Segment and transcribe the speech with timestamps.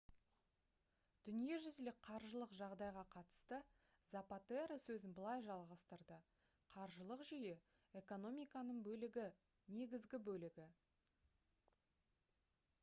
[1.25, 3.57] дүниежүзілік қаржылық жағдайға қатысты
[4.15, 6.17] запатеро сөзін былай жалғастырды:
[6.77, 7.53] «қаржылық жүйе—
[8.01, 9.27] экономиканың бөлігі
[9.77, 10.65] негізгі бөлігі